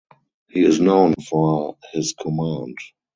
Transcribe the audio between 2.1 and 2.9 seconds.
command.